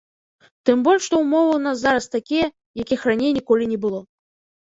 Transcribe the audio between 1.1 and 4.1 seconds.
ў мовы ў нас зараз такія, якіх раней ніколі не было.